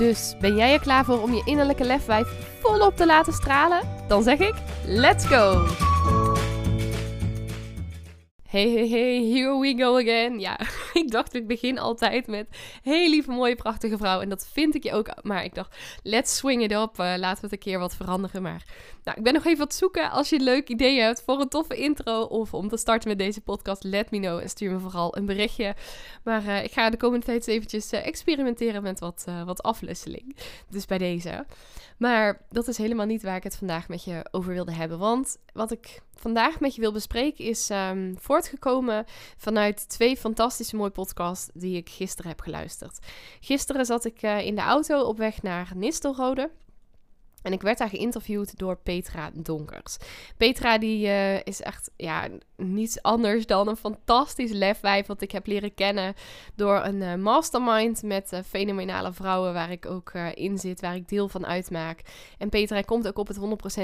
[0.00, 2.28] Dus ben jij er klaar voor om je innerlijke lefwijf
[2.60, 3.80] volop te laten stralen?
[4.08, 4.54] Dan zeg ik:
[4.84, 5.66] let's go!
[8.48, 10.38] Hey, hey, hey, here we go again.
[10.38, 10.58] Ja,
[11.02, 12.46] ik dacht, ik begin altijd met
[12.82, 14.20] heel lieve, mooie, prachtige vrouw.
[14.20, 15.08] En dat vind ik je ook.
[15.22, 16.90] Maar ik dacht, let's swing it up.
[16.98, 18.42] Uh, laten we het een keer wat veranderen.
[18.42, 18.64] Maar
[19.04, 20.10] nou, ik ben nog even wat zoeken.
[20.10, 23.18] Als je een leuk idee hebt voor een toffe intro of om te starten met
[23.18, 24.38] deze podcast, let me know.
[24.38, 25.74] En stuur me vooral een berichtje.
[26.24, 30.36] Maar uh, ik ga de komende tijd eventjes uh, experimenteren met wat, wat afwisseling.
[30.68, 31.44] Dus bij deze.
[32.00, 34.98] Maar dat is helemaal niet waar ik het vandaag met je over wilde hebben.
[34.98, 39.04] Want wat ik vandaag met je wil bespreken is um, voortgekomen
[39.36, 42.98] vanuit twee fantastische mooie podcasts die ik gisteren heb geluisterd.
[43.40, 46.50] Gisteren zat ik uh, in de auto op weg naar Nistelrode.
[47.42, 49.96] En ik werd daar geïnterviewd door Petra Donkers.
[50.36, 55.06] Petra die uh, is echt ja, niets anders dan een fantastisch lefwijf.
[55.06, 56.14] Wat ik heb leren kennen
[56.54, 59.52] door een uh, mastermind met uh, fenomenale vrouwen.
[59.52, 62.00] Waar ik ook in zit, waar ik deel van uitmaak.
[62.38, 63.38] En Petra komt ook op het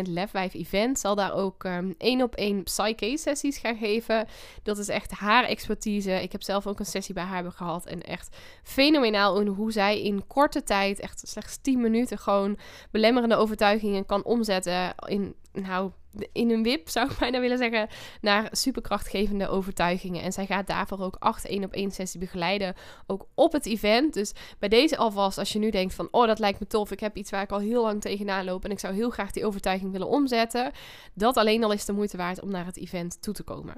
[0.06, 0.98] 100% lefwijf event.
[0.98, 4.26] Zal daar ook um, één op één psyche sessies gaan geven.
[4.62, 6.22] Dat is echt haar expertise.
[6.22, 7.86] Ik heb zelf ook een sessie bij haar gehad.
[7.86, 12.58] En echt fenomenaal hoe zij in korte tijd, echt slechts 10 minuten, gewoon
[12.90, 15.90] belemmerende overtuigingen kan omzetten in, nou,
[16.32, 17.88] in een wip, zou ik bijna willen zeggen,
[18.20, 20.22] naar superkrachtgevende overtuigingen.
[20.22, 22.74] En zij gaat daarvoor ook acht één op één sessie begeleiden,
[23.06, 24.14] ook op het event.
[24.14, 27.00] Dus bij deze alvast, als je nu denkt van, oh, dat lijkt me tof, ik
[27.00, 29.46] heb iets waar ik al heel lang tegenaan loop en ik zou heel graag die
[29.46, 30.72] overtuiging willen omzetten,
[31.14, 33.74] dat alleen al is de moeite waard om naar het event toe te komen.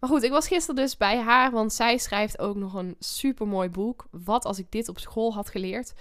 [0.00, 3.46] Maar goed, ik was gisteren dus bij haar, want zij schrijft ook nog een super
[3.46, 4.06] mooi boek.
[4.10, 5.92] Wat als ik dit op school had geleerd?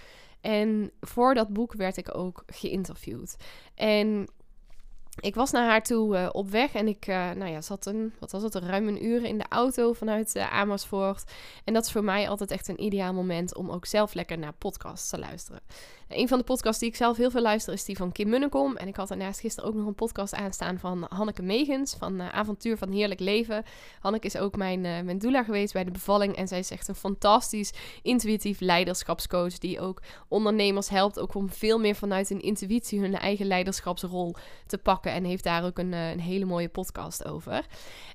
[0.41, 3.35] En voor dat boek werd ik ook geïnterviewd.
[3.75, 4.27] En
[5.19, 8.13] ik was naar haar toe uh, op weg en ik uh, nou ja, zat een,
[8.19, 11.23] wat was het, ruim een uur in de auto vanuit uh, Amersfoort.
[11.63, 14.53] En dat is voor mij altijd echt een ideaal moment om ook zelf lekker naar
[14.53, 15.61] podcasts te luisteren.
[16.07, 18.75] Een van de podcasts die ik zelf heel veel luister is die van Kim Munnekom.
[18.75, 22.77] En ik had daarnaast gisteren ook nog een podcast aanstaan van Hanneke Megens van Avontuur
[22.77, 23.63] van Heerlijk Leven.
[23.99, 26.35] Hanneke is ook mijn, mijn doula geweest bij de bevalling.
[26.35, 31.79] En zij is echt een fantastisch intuïtief leiderschapscoach die ook ondernemers helpt ook om veel
[31.79, 34.35] meer vanuit hun intuïtie hun eigen leiderschapsrol
[34.65, 35.08] te pakken.
[35.11, 37.65] En heeft daar ook een, uh, een hele mooie podcast over.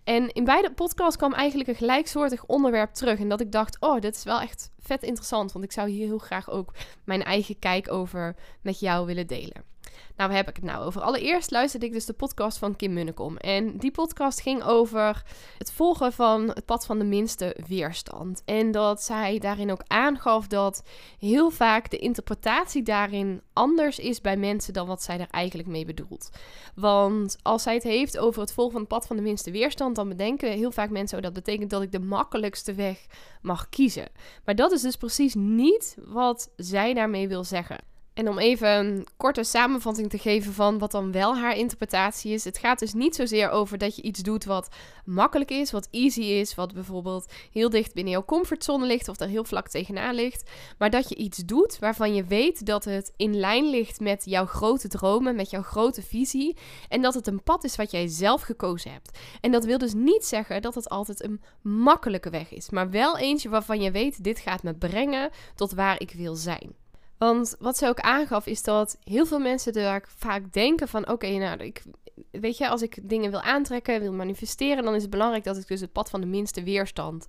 [0.05, 3.19] En in beide podcasts kwam eigenlijk een gelijksoortig onderwerp terug.
[3.19, 5.53] En dat ik dacht, oh, dit is wel echt vet interessant.
[5.53, 6.75] Want ik zou hier heel graag ook
[7.05, 9.74] mijn eigen kijk over met jou willen delen.
[10.17, 11.01] Nou, waar heb ik het nou over?
[11.01, 13.37] Allereerst luisterde ik dus de podcast van Kim Munnekom.
[13.37, 15.23] En die podcast ging over
[15.59, 18.43] het volgen van het pad van de minste weerstand.
[18.45, 20.83] En dat zij daarin ook aangaf dat
[21.19, 25.85] heel vaak de interpretatie daarin anders is bij mensen dan wat zij er eigenlijk mee
[25.85, 26.31] bedoelt.
[26.75, 29.97] Want als zij het heeft over het volgen van het pad van de minste weerstand,
[29.97, 33.07] dan bedenken heel vaak mensen, oh, dat betekent dat ik de makkelijkste weg
[33.43, 34.09] mag kiezen.
[34.45, 37.94] Maar dat is dus precies niet wat zij daarmee wil zeggen.
[38.15, 42.45] En om even een korte samenvatting te geven van wat dan wel haar interpretatie is.
[42.45, 44.69] Het gaat dus niet zozeer over dat je iets doet wat
[45.05, 49.29] makkelijk is, wat easy is, wat bijvoorbeeld heel dicht binnen jouw comfortzone ligt of er
[49.29, 50.51] heel vlak tegenaan ligt.
[50.79, 54.47] Maar dat je iets doet waarvan je weet dat het in lijn ligt met jouw
[54.47, 56.57] grote dromen, met jouw grote visie.
[56.89, 59.19] En dat het een pad is wat jij zelf gekozen hebt.
[59.41, 63.19] En dat wil dus niet zeggen dat het altijd een makkelijke weg is, maar wel
[63.19, 66.84] eentje waarvan je weet: dit gaat me brengen tot waar ik wil zijn.
[67.25, 71.09] Want wat ze ook aangaf is dat heel veel mensen daar vaak denken van...
[71.09, 71.83] oké, nou, ik,
[72.31, 74.85] weet je, als ik dingen wil aantrekken, wil manifesteren...
[74.85, 77.27] dan is het belangrijk dat ik dus het pad van de minste weerstand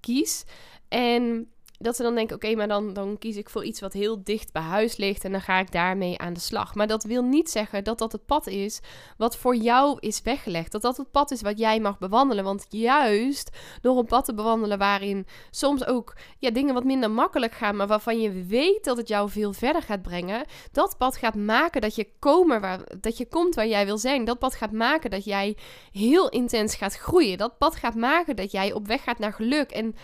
[0.00, 0.44] kies.
[0.88, 4.24] En dat ze dan denken, oké, maar dan, dan kies ik voor iets wat heel
[4.24, 6.74] dicht bij huis ligt en dan ga ik daarmee aan de slag.
[6.74, 8.80] Maar dat wil niet zeggen dat dat het pad is
[9.16, 10.72] wat voor jou is weggelegd.
[10.72, 12.44] Dat dat het pad is wat jij mag bewandelen.
[12.44, 13.50] Want juist
[13.80, 17.86] door een pad te bewandelen waarin soms ook ja, dingen wat minder makkelijk gaan, maar
[17.86, 21.94] waarvan je weet dat het jou veel verder gaat brengen, dat pad gaat maken dat
[21.94, 24.24] je, komen waar, dat je komt waar jij wil zijn.
[24.24, 25.56] Dat pad gaat maken dat jij
[25.92, 27.38] heel intens gaat groeien.
[27.38, 29.70] Dat pad gaat maken dat jij op weg gaat naar geluk.
[29.70, 29.94] En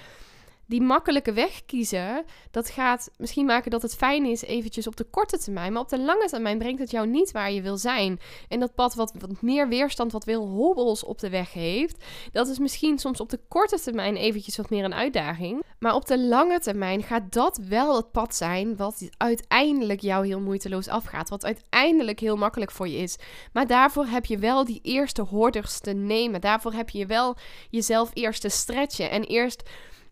[0.70, 5.04] die makkelijke weg kiezen, dat gaat misschien maken dat het fijn is eventjes op de
[5.04, 5.72] korte termijn.
[5.72, 8.20] Maar op de lange termijn brengt het jou niet waar je wil zijn.
[8.48, 12.48] En dat pad wat, wat meer weerstand, wat veel hobbels op de weg heeft, dat
[12.48, 15.62] is misschien soms op de korte termijn eventjes wat meer een uitdaging.
[15.78, 20.40] Maar op de lange termijn gaat dat wel het pad zijn wat uiteindelijk jou heel
[20.40, 21.28] moeiteloos afgaat.
[21.28, 23.16] Wat uiteindelijk heel makkelijk voor je is.
[23.52, 26.40] Maar daarvoor heb je wel die eerste hoorders te nemen.
[26.40, 27.36] Daarvoor heb je wel
[27.70, 29.62] jezelf eerst te stretchen en eerst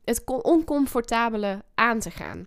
[0.08, 2.46] het oncomfortabele aan te gaan.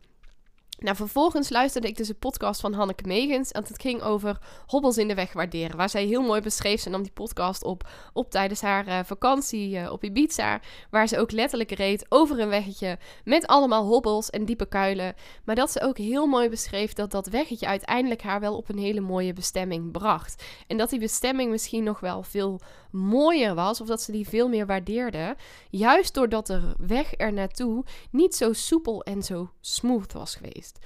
[0.81, 3.51] Nou, vervolgens luisterde ik dus een podcast van Hanneke Megens.
[3.51, 5.77] En het ging over hobbels in de weg waarderen.
[5.77, 6.81] Waar zij heel mooi beschreef.
[6.81, 10.59] Ze nam die podcast op, op tijdens haar uh, vakantie uh, op Ibiza.
[10.89, 12.97] Waar ze ook letterlijk reed over een weggetje.
[13.23, 15.15] Met allemaal hobbels en diepe kuilen.
[15.43, 18.79] Maar dat ze ook heel mooi beschreef dat dat weggetje uiteindelijk haar wel op een
[18.79, 20.43] hele mooie bestemming bracht.
[20.67, 22.59] En dat die bestemming misschien nog wel veel
[22.91, 23.81] mooier was.
[23.81, 25.35] Of dat ze die veel meer waardeerde.
[25.69, 30.79] Juist doordat de weg er naartoe niet zo soepel en zo smooth was geweest.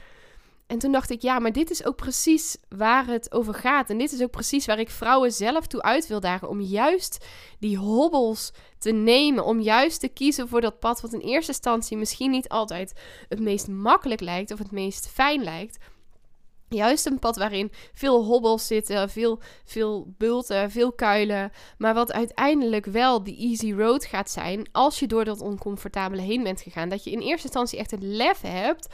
[0.68, 3.90] En toen dacht ik, ja, maar dit is ook precies waar het over gaat.
[3.90, 6.50] En dit is ook precies waar ik vrouwen zelf toe uit wil dagen.
[6.50, 7.26] Om juist
[7.60, 9.46] die hobbels te nemen.
[9.46, 12.94] Om juist te kiezen voor dat pad wat in eerste instantie misschien niet altijd
[13.30, 15.78] het meest makkelijk lijkt of het meest fijn lijkt.
[16.76, 21.52] Juist een pad waarin veel hobbels zitten, veel, veel bulten, veel kuilen.
[21.78, 24.68] Maar wat uiteindelijk wel de easy road gaat zijn.
[24.72, 26.90] Als je door dat oncomfortabele heen bent gegaan.
[26.90, 28.88] Dat je in eerste instantie echt het lef hebt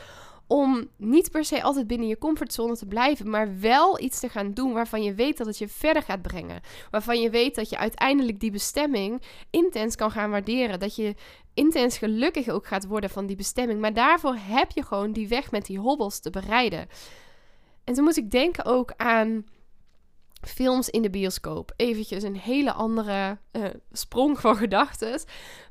[0.51, 4.54] om niet per se altijd binnen je comfortzone te blijven, maar wel iets te gaan
[4.54, 6.62] doen waarvan je weet dat het je verder gaat brengen.
[6.89, 10.80] Waarvan je weet dat je uiteindelijk die bestemming intens kan gaan waarderen.
[10.80, 11.16] Dat je
[11.54, 13.80] intens gelukkig ook gaat worden van die bestemming.
[13.80, 16.88] Maar daarvoor heb je gewoon die weg met die hobbels te bereiden.
[17.83, 19.45] En toen moest ik denken ook aan
[20.42, 21.74] films in de bioscoop.
[21.75, 25.22] Eventjes een hele andere uh, sprong van gedachten.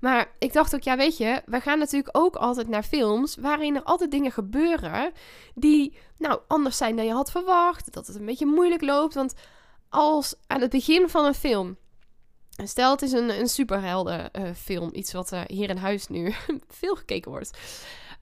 [0.01, 3.77] Maar ik dacht ook, ja weet je, we gaan natuurlijk ook altijd naar films waarin
[3.77, 5.12] er altijd dingen gebeuren
[5.55, 7.93] die nou anders zijn dan je had verwacht.
[7.93, 9.15] Dat het een beetje moeilijk loopt.
[9.15, 9.35] Want
[9.89, 11.77] als aan het begin van een film
[12.67, 14.89] Stel, het is een, een superheldenfilm.
[14.89, 16.35] Uh, iets wat uh, hier in huis nu
[16.81, 17.59] veel gekeken wordt.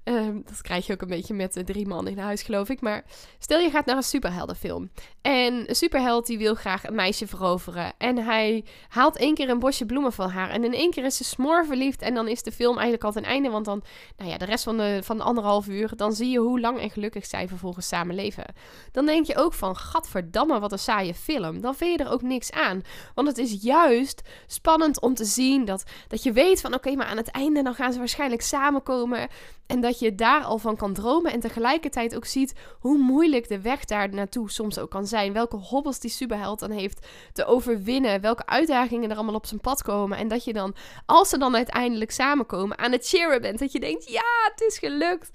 [0.09, 2.81] Ehm, dat krijg je ook een beetje met de drie man in huis, geloof ik.
[2.81, 3.05] Maar
[3.39, 4.91] stel je gaat naar een superheldenfilm.
[5.23, 7.93] En een superheld die wil graag een meisje veroveren.
[7.99, 10.51] En hij haalt één keer een bosje bloemen van haar.
[10.51, 12.03] En in één keer is ze smoor verliefd.
[12.03, 13.51] En dan is de film eigenlijk al ten einde.
[13.51, 13.83] Want dan,
[14.17, 15.97] nou ja, de rest van de, van de anderhalf uur.
[15.97, 18.45] Dan zie je hoe lang en gelukkig zij vervolgens samen leven.
[18.93, 21.61] Dan denk je ook van, gadverdamme, wat een saaie film.
[21.61, 22.83] Dan vind je er ook niks aan.
[23.15, 27.07] Want het is juist spannend om te zien dat, dat je weet van, oké, maar
[27.07, 29.29] aan het einde dan gaan ze waarschijnlijk samenkomen.
[29.69, 33.61] En dat je daar al van kan dromen en tegelijkertijd ook ziet hoe moeilijk de
[33.61, 35.33] weg daar naartoe soms ook kan zijn.
[35.33, 38.21] Welke hobbels die superheld dan heeft te overwinnen.
[38.21, 40.19] Welke uitdagingen er allemaal op zijn pad komen.
[40.19, 40.75] En dat je dan,
[41.07, 43.59] als ze dan uiteindelijk samenkomen, aan het cheeren bent.
[43.59, 45.31] Dat je denkt, ja, het is gelukt.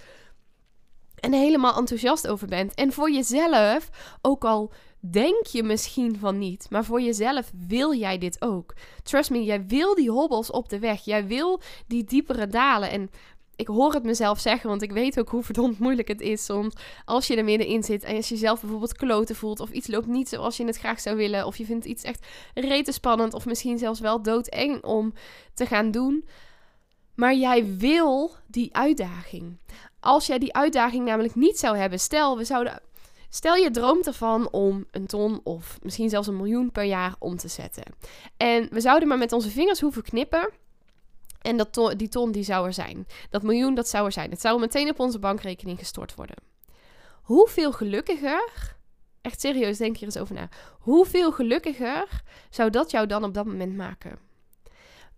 [1.19, 2.73] En helemaal enthousiast over bent.
[2.73, 3.89] En voor jezelf,
[4.21, 4.71] ook al
[5.11, 8.73] denk je misschien van niet, maar voor jezelf wil jij dit ook.
[9.03, 11.05] Trust me, jij wil die hobbels op de weg.
[11.05, 12.89] Jij wil die diepere dalen.
[12.89, 13.09] En
[13.55, 16.75] ik hoor het mezelf zeggen, want ik weet ook hoe verdomd moeilijk het is soms
[17.05, 20.07] als je er middenin zit en als je jezelf bijvoorbeeld kloten voelt of iets loopt
[20.07, 23.45] niet zoals je het graag zou willen of je vindt iets echt rete spannend of
[23.45, 25.13] misschien zelfs wel doodeng om
[25.53, 26.27] te gaan doen.
[27.15, 29.57] Maar jij wil die uitdaging.
[29.99, 32.81] Als jij die uitdaging namelijk niet zou hebben, stel we zouden
[33.29, 37.37] Stel je droomt ervan om een ton of misschien zelfs een miljoen per jaar om
[37.37, 37.83] te zetten.
[38.37, 40.49] En we zouden maar met onze vingers hoeven knippen
[41.43, 43.07] en dat die ton die zou er zijn.
[43.29, 44.29] Dat miljoen dat zou er zijn.
[44.29, 46.35] Het zou meteen op onze bankrekening gestort worden.
[47.21, 48.75] Hoeveel gelukkiger,
[49.21, 50.49] echt serieus, denk hier eens over na.
[50.79, 54.19] Hoeveel gelukkiger zou dat jou dan op dat moment maken?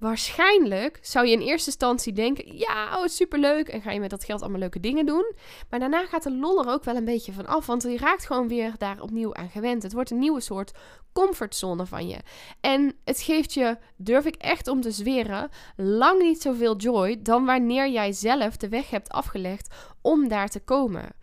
[0.05, 3.67] Waarschijnlijk zou je in eerste instantie denken: ja, oh, superleuk.
[3.67, 5.35] En ga je met dat geld allemaal leuke dingen doen.
[5.69, 7.65] Maar daarna gaat de lol er ook wel een beetje van af.
[7.65, 9.83] Want je raakt gewoon weer daar opnieuw aan gewend.
[9.83, 10.71] Het wordt een nieuwe soort
[11.13, 12.17] comfortzone van je.
[12.61, 17.45] En het geeft je, durf ik echt om te zweren, lang niet zoveel joy dan
[17.45, 21.15] wanneer jij zelf de weg hebt afgelegd om daar te komen.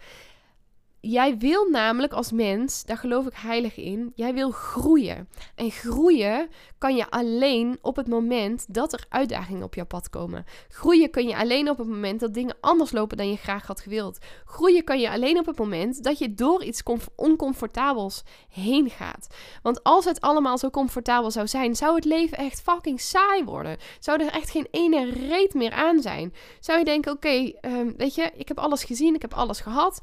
[1.04, 5.28] Jij wil namelijk als mens, daar geloof ik heilig in, jij wil groeien.
[5.54, 10.44] En groeien kan je alleen op het moment dat er uitdagingen op jouw pad komen.
[10.68, 13.80] Groeien kun je alleen op het moment dat dingen anders lopen dan je graag had
[13.80, 14.18] gewild.
[14.44, 16.82] Groeien kan je alleen op het moment dat je door iets
[17.16, 19.26] oncomfortabels heen gaat.
[19.62, 23.76] Want als het allemaal zo comfortabel zou zijn, zou het leven echt fucking saai worden.
[23.98, 26.34] Zou er echt geen ene reet meer aan zijn.
[26.60, 30.00] Zou je denken, oké, ehm, weet je, ik heb alles gezien, ik heb alles gehad.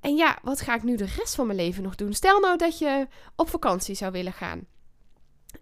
[0.00, 2.12] En ja, wat ga ik nu de rest van mijn leven nog doen?
[2.12, 4.66] Stel nou dat je op vakantie zou willen gaan.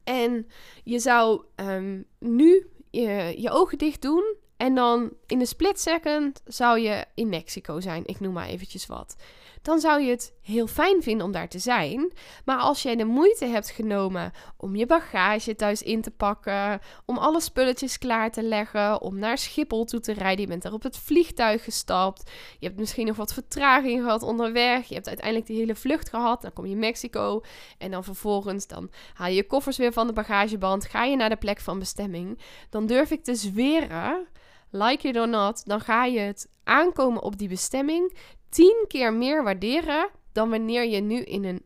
[0.04, 0.46] En
[0.84, 6.78] je zou um, nu je ogen dicht doen en dan in een split second zou
[6.80, 9.16] je in Mexico zijn, ik noem maar eventjes wat.
[9.62, 12.12] Dan zou je het heel fijn vinden om daar te zijn.
[12.44, 17.18] Maar als jij de moeite hebt genomen om je bagage thuis in te pakken, om
[17.18, 20.82] alle spulletjes klaar te leggen, om naar Schiphol toe te rijden, je bent er op
[20.82, 25.58] het vliegtuig gestapt, je hebt misschien nog wat vertraging gehad onderweg, je hebt uiteindelijk die
[25.58, 27.40] hele vlucht gehad, dan kom je in Mexico
[27.78, 31.28] en dan vervolgens dan haal je je koffers weer van de bagageband, ga je naar
[31.28, 32.38] de plek van bestemming,
[32.70, 34.26] dan durf ik te zweren
[34.70, 38.16] like it or not, dan ga je het aankomen op die bestemming
[38.48, 41.62] tien keer meer waarderen dan wanneer je nu in een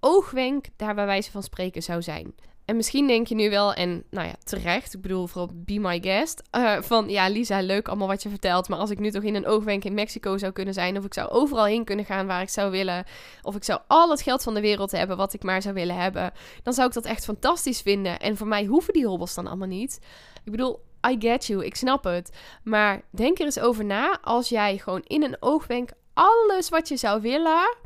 [0.00, 2.34] oogwenk daar bij wijze van spreken zou zijn.
[2.64, 6.00] En misschien denk je nu wel, en nou ja, terecht, ik bedoel vooral be my
[6.00, 9.22] guest, uh, van ja Lisa, leuk allemaal wat je vertelt, maar als ik nu toch
[9.22, 12.26] in een oogwenk in Mexico zou kunnen zijn, of ik zou overal heen kunnen gaan
[12.26, 13.04] waar ik zou willen,
[13.42, 15.96] of ik zou al het geld van de wereld hebben wat ik maar zou willen
[15.96, 16.32] hebben,
[16.62, 18.20] dan zou ik dat echt fantastisch vinden.
[18.20, 19.98] En voor mij hoeven die hobbels dan allemaal niet.
[20.44, 22.38] Ik bedoel, I get you, ik snap het.
[22.62, 26.96] Maar denk er eens over na als jij gewoon in een oogwenk alles wat je
[26.96, 27.76] zou willen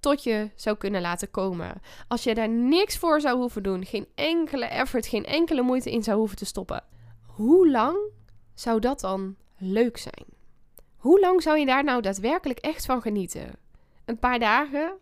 [0.00, 1.80] tot je zou kunnen laten komen.
[2.08, 6.02] Als je daar niks voor zou hoeven doen, geen enkele effort, geen enkele moeite in
[6.02, 6.84] zou hoeven te stoppen.
[7.26, 7.96] Hoe lang
[8.54, 10.24] zou dat dan leuk zijn?
[10.96, 13.50] Hoe lang zou je daar nou daadwerkelijk echt van genieten?
[14.04, 14.92] Een paar dagen?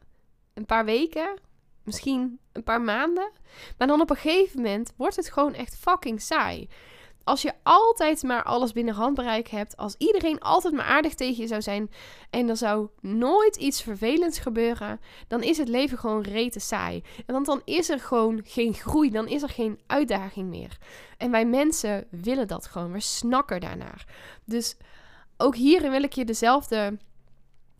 [0.55, 1.39] Een paar weken?
[1.83, 3.31] Misschien een paar maanden?
[3.79, 6.69] Maar dan op een gegeven moment wordt het gewoon echt fucking saai
[7.25, 11.47] als je altijd maar alles binnen handbereik hebt, als iedereen altijd maar aardig tegen je
[11.47, 11.91] zou zijn
[12.31, 17.03] en er zou nooit iets vervelends gebeuren, dan is het leven gewoon rete saai.
[17.27, 20.79] Want dan is er gewoon geen groei, dan is er geen uitdaging meer.
[21.17, 24.07] En wij mensen willen dat gewoon, we snakken daarnaar.
[24.45, 24.77] Dus
[25.37, 26.99] ook hierin wil ik je dezelfde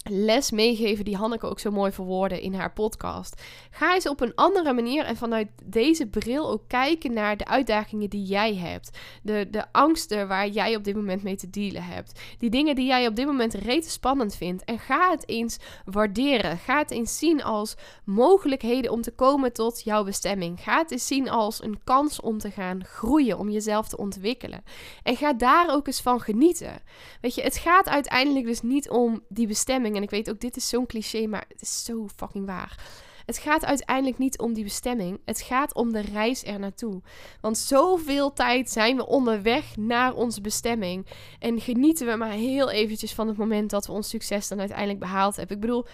[0.05, 3.43] les meegeven die Hanneke ook zo mooi verwoordde in haar podcast.
[3.71, 8.11] Ga eens op een andere manier en vanuit deze bril ook kijken naar de uitdagingen
[8.11, 8.99] die jij hebt.
[9.23, 12.21] De, de angsten waar jij op dit moment mee te dealen hebt.
[12.39, 14.65] Die dingen die jij op dit moment rete spannend vindt.
[14.65, 16.59] En ga het eens waarderen.
[16.59, 20.61] Ga het eens zien als mogelijkheden om te komen tot jouw bestemming.
[20.61, 24.65] Ga het eens zien als een kans om te gaan groeien, om jezelf te ontwikkelen.
[25.03, 26.83] En ga daar ook eens van genieten.
[27.21, 30.57] Weet je, het gaat uiteindelijk dus niet om die bestemming en ik weet ook, dit
[30.57, 32.79] is zo'n cliché, maar het is zo fucking waar.
[33.27, 35.21] Het gaat uiteindelijk niet om die bestemming.
[35.25, 37.03] Het gaat om de reis er naartoe.
[37.41, 41.07] Want zoveel tijd zijn we onderweg naar onze bestemming.
[41.39, 44.99] En genieten we maar heel eventjes van het moment dat we ons succes dan uiteindelijk
[44.99, 45.57] behaald hebben.
[45.57, 45.87] Ik bedoel,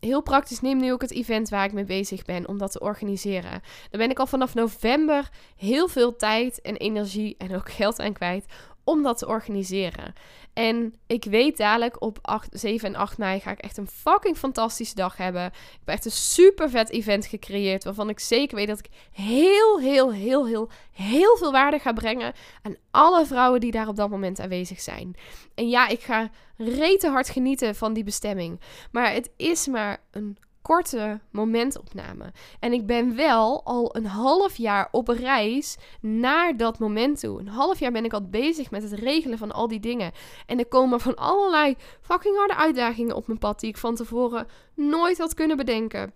[0.00, 2.80] heel praktisch, neem nu ook het event waar ik mee bezig ben om dat te
[2.80, 3.50] organiseren.
[3.90, 8.12] Daar ben ik al vanaf november heel veel tijd en energie en ook geld aan
[8.12, 8.46] kwijt
[8.84, 10.12] om dat te organiseren.
[10.52, 14.36] En ik weet dadelijk op 8, 7 en 8 mei ga ik echt een fucking
[14.36, 15.46] fantastische dag hebben.
[15.46, 17.84] Ik heb echt een super vet event gecreëerd.
[17.84, 22.32] Waarvan ik zeker weet dat ik heel, heel, heel, heel, heel veel waarde ga brengen
[22.62, 25.14] aan alle vrouwen die daar op dat moment aanwezig zijn.
[25.54, 28.60] En ja, ik ga rete hard genieten van die bestemming.
[28.92, 32.32] Maar het is maar een korte momentopname.
[32.60, 37.40] En ik ben wel al een half jaar op reis naar dat moment toe.
[37.40, 40.12] Een half jaar ben ik al bezig met het regelen van al die dingen.
[40.46, 44.46] En er komen van allerlei fucking harde uitdagingen op mijn pad die ik van tevoren
[44.74, 46.12] nooit had kunnen bedenken.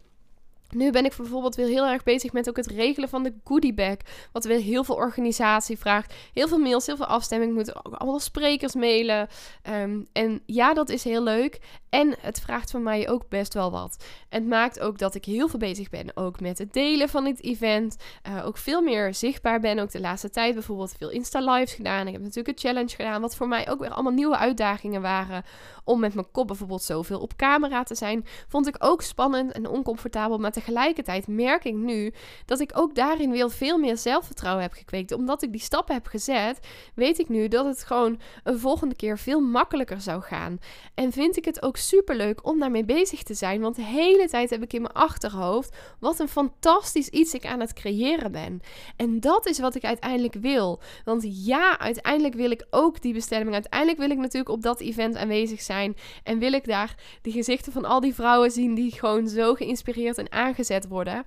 [0.75, 3.97] Nu ben ik bijvoorbeeld weer heel erg bezig met ook het regelen van de goodiebag.
[4.33, 6.15] Wat weer heel veel organisatie vraagt.
[6.33, 7.55] Heel veel mails, heel veel afstemming.
[7.55, 9.29] Moet ook allemaal sprekers mailen.
[9.63, 11.61] Ehm, en ja, dat is heel leuk.
[11.89, 14.05] En het vraagt van mij ook best wel wat.
[14.29, 16.17] Het maakt ook dat ik heel veel bezig ben.
[16.17, 17.97] Ook met het delen van dit event.
[18.29, 19.79] Uh, ook veel meer zichtbaar ben.
[19.79, 22.07] Ook de laatste tijd bijvoorbeeld veel Insta-lives gedaan.
[22.07, 23.21] Ik heb natuurlijk een challenge gedaan.
[23.21, 25.45] Wat voor mij ook weer allemaal nieuwe uitdagingen waren.
[25.85, 28.27] Om met mijn kop bijvoorbeeld zoveel op camera te zijn.
[28.49, 30.39] Vond ik ook spannend en oncomfortabel.
[30.39, 32.13] Maar tegelijkertijd merk ik nu
[32.45, 35.13] dat ik ook daarin veel meer zelfvertrouwen heb gekweekt.
[35.13, 39.19] Omdat ik die stappen heb gezet, weet ik nu dat het gewoon een volgende keer
[39.19, 40.59] veel makkelijker zou gaan.
[40.95, 43.61] En vind ik het ook super leuk om daarmee bezig te zijn.
[43.61, 47.61] Want de hele tijd heb ik in mijn achterhoofd wat een fantastisch iets ik aan
[47.61, 48.61] het creëren ben.
[48.97, 50.81] En dat is wat ik uiteindelijk wil.
[51.05, 53.55] Want ja, uiteindelijk wil ik ook die bestemming.
[53.55, 55.97] Uiteindelijk wil ik natuurlijk op dat event aanwezig zijn.
[56.23, 60.19] En wil ik daar die gezichten van al die vrouwen zien die gewoon zo geïnspireerd
[60.19, 61.25] en aangezet worden.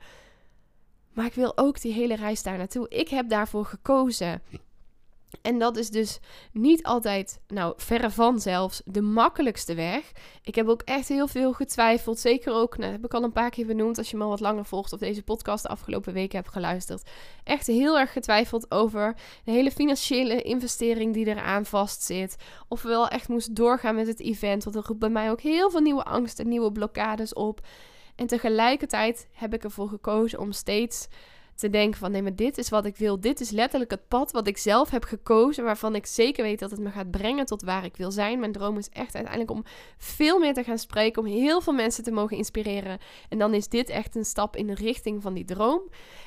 [1.13, 2.90] Maar ik wil ook die hele reis daar naartoe.
[2.90, 4.42] Ik heb daarvoor gekozen.
[5.42, 6.20] En dat is dus
[6.51, 10.12] niet altijd, nou verre van zelfs, de makkelijkste weg.
[10.44, 12.20] Ik heb ook echt heel veel getwijfeld.
[12.20, 14.40] Zeker ook, nou, heb ik al een paar keer benoemd als je me al wat
[14.40, 17.10] langer volgt of deze podcast de afgelopen weken hebt geluisterd.
[17.44, 22.36] Echt heel erg getwijfeld over de hele financiële investering die eraan vastzit.
[22.68, 24.63] Of wel echt moest doorgaan met het event.
[24.63, 27.62] Want er roept bij mij ook heel veel nieuwe angsten, nieuwe blokkades op.
[28.22, 31.08] En tegelijkertijd heb ik ervoor gekozen om steeds
[31.55, 33.20] te denken van nee, maar dit is wat ik wil.
[33.20, 36.72] Dit is letterlijk het pad wat ik zelf heb gekozen, waarvan ik zeker weet dat
[36.72, 38.39] het me gaat brengen tot waar ik wil zijn.
[38.39, 39.63] Mijn droom is echt uiteindelijk om
[39.98, 43.00] veel meer te gaan spreken, om heel veel mensen te mogen inspireren.
[43.29, 45.81] En dan is dit echt een stap in de richting van die droom.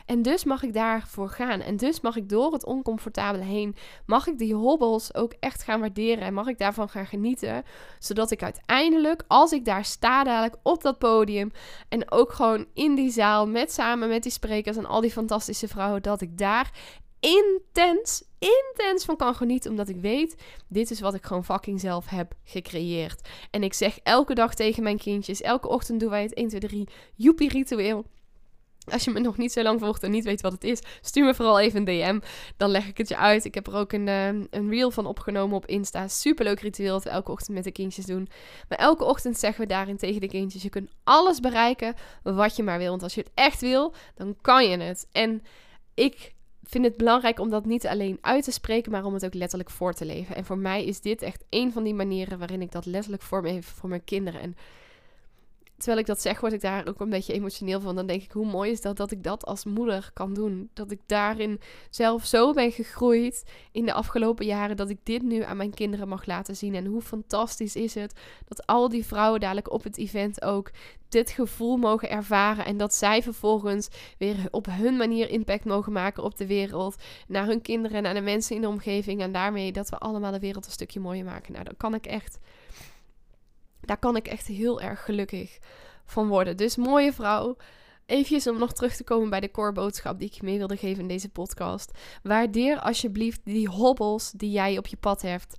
[0.07, 1.61] En dus mag ik daarvoor gaan.
[1.61, 3.77] En dus mag ik door het oncomfortabele heen,
[4.07, 7.65] mag ik die hobbels ook echt gaan waarderen en mag ik daarvan gaan genieten,
[7.99, 11.53] zodat ik uiteindelijk, als ik daar sta dadelijk op dat podium
[11.89, 15.69] en ook gewoon in die zaal met samen met die sprekers en al die fantastische
[15.69, 16.71] vrouwen, dat ik daar
[17.21, 19.71] intens, intens van kan genieten.
[19.71, 20.37] Omdat ik weet,
[20.69, 23.29] dit is wat ik gewoon fucking zelf heb gecreëerd.
[23.51, 26.61] En ik zeg elke dag tegen mijn kindjes, elke ochtend doen wij het 1, 2,
[26.61, 28.05] 3 joepie ritueel.
[28.85, 31.25] Als je me nog niet zo lang volgt en niet weet wat het is, stuur
[31.25, 32.21] me vooral even een DM.
[32.57, 33.45] Dan leg ik het je uit.
[33.45, 36.09] Ik heb er ook een, uh, een reel van opgenomen op Insta.
[36.09, 38.29] Superleuk ritueel dat we elke ochtend met de kindjes doen.
[38.69, 42.63] Maar elke ochtend zeggen we daarin tegen de kindjes: je kunt alles bereiken wat je
[42.63, 42.91] maar wil.
[42.91, 45.07] Want als je het echt wil, dan kan je het.
[45.13, 45.43] En
[45.95, 49.35] ik vind het belangrijk om dat niet alleen uit te spreken, maar om het ook
[49.35, 50.37] letterlijk voor te leven.
[50.37, 53.63] En voor mij is dit echt een van die manieren waarin ik dat letterlijk vorm
[53.63, 54.41] voor mijn kinderen.
[54.41, 54.57] En
[55.77, 57.95] terwijl ik dat zeg, word ik daar ook een beetje emotioneel van.
[57.95, 60.71] Dan denk ik, hoe mooi is dat dat ik dat als moeder kan doen.
[60.73, 64.77] Dat ik daarin zelf zo ben gegroeid in de afgelopen jaren.
[64.77, 66.75] Dat ik dit nu aan mijn kinderen mag laten zien.
[66.75, 70.71] En hoe fantastisch is het dat al die vrouwen dadelijk op het event ook
[71.09, 72.65] dit gevoel mogen ervaren.
[72.65, 73.89] En dat zij vervolgens
[74.19, 76.97] weer op hun manier impact mogen maken op de wereld.
[77.29, 79.21] Naar hun kinderen en naar de mensen in de omgeving.
[79.21, 81.53] En daarmee dat we allemaal de wereld een stukje mooier maken.
[81.53, 82.39] Nou, dan kan ik echt
[83.87, 85.59] daar kan ik echt heel erg gelukkig
[86.05, 86.57] van worden.
[86.57, 87.57] Dus mooie vrouw.
[88.07, 91.03] Even om nog terug te komen bij de core boodschap die ik mee wilde geven
[91.03, 91.91] in deze podcast.
[92.23, 95.57] Waardeer alsjeblieft die hobbels die jij op je pad hebt.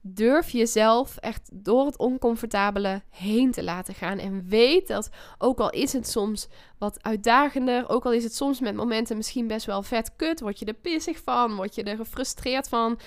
[0.00, 4.18] Durf jezelf echt door het oncomfortabele heen te laten gaan.
[4.18, 8.60] En weet dat, ook al is het soms wat uitdagender, ook al is het soms
[8.60, 11.96] met momenten misschien best wel vet kut, word je er pissig van, word je er
[11.96, 12.98] gefrustreerd van,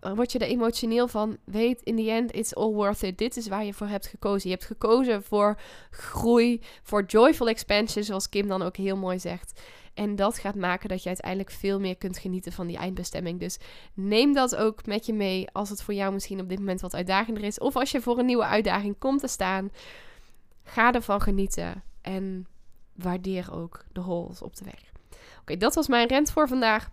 [0.00, 1.36] word je er emotioneel van.
[1.44, 3.18] Weet, in the end, it's all worth it.
[3.18, 4.50] Dit is waar je voor hebt gekozen.
[4.50, 9.60] Je hebt gekozen voor groei, voor joyful expansion, zoals Kim dan ook heel mooi zegt.
[9.94, 13.40] En dat gaat maken dat je uiteindelijk veel meer kunt genieten van die eindbestemming.
[13.40, 13.58] Dus
[13.94, 16.94] neem dat ook met je mee als het voor jou misschien op dit moment wat
[16.94, 17.58] uitdagender is.
[17.58, 19.70] Of als je voor een nieuwe uitdaging komt te staan.
[20.64, 22.46] Ga ervan genieten en
[22.94, 24.92] waardeer ook de holes op de weg.
[25.40, 26.90] Oké, dat was mijn rent voor vandaag.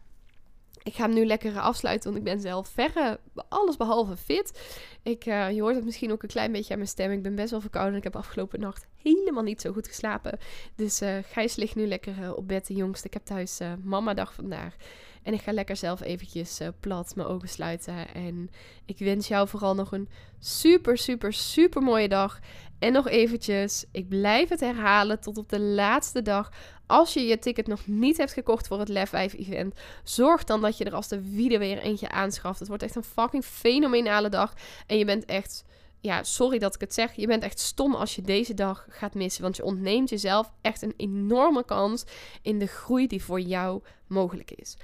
[0.85, 3.19] Ik ga hem nu lekker afsluiten, want ik ben zelf verre
[3.49, 4.59] alles behalve fit.
[5.03, 7.11] Ik, uh, je hoort het misschien ook een klein beetje aan mijn stem.
[7.11, 7.97] Ik ben best wel verkouden.
[7.97, 10.37] Ik heb afgelopen nacht helemaal niet zo goed geslapen.
[10.75, 13.07] Dus uh, Gijs ligt nu lekker uh, op bed, de jongste.
[13.07, 14.75] Ik heb thuis mama dag vandaag.
[15.23, 18.13] En ik ga lekker zelf eventjes plat mijn ogen sluiten.
[18.13, 18.49] En
[18.85, 22.39] ik wens jou vooral nog een super, super, super mooie dag.
[22.85, 26.51] En nog eventjes, ik blijf het herhalen tot op de laatste dag.
[26.85, 30.61] Als je je ticket nog niet hebt gekocht voor het Lef 5 event, zorg dan
[30.61, 32.59] dat je er als de video weer eentje aanschaft.
[32.59, 34.53] Het wordt echt een fucking fenomenale dag.
[34.87, 35.63] En je bent echt,
[35.99, 39.13] ja, sorry dat ik het zeg, je bent echt stom als je deze dag gaat
[39.13, 39.43] missen.
[39.43, 42.03] Want je ontneemt jezelf echt een enorme kans
[42.41, 44.77] in de groei die voor jou mogelijk is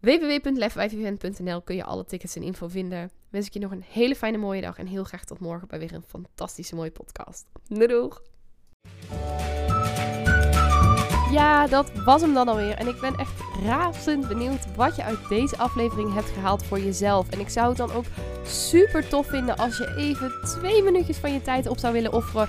[0.00, 3.10] www.lef5event.nl kun je alle tickets en info vinden.
[3.30, 5.78] Wens ik je nog een hele fijne mooie dag en heel graag tot morgen bij
[5.78, 7.46] weer een fantastische mooie podcast.
[7.66, 8.22] Doeg!
[11.30, 12.74] Ja, dat was hem dan alweer.
[12.74, 17.30] En ik ben echt razend benieuwd wat je uit deze aflevering hebt gehaald voor jezelf.
[17.30, 18.04] En ik zou het dan ook
[18.44, 22.48] super tof vinden als je even twee minuutjes van je tijd op zou willen offeren